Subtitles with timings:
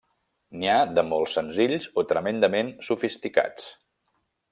[0.61, 3.69] N'hi ha de molt senzills o tremendament sofisticats.